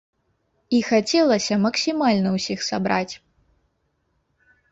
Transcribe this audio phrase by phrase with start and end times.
[0.75, 3.13] І хацелася максімальна ўсіх сабраць.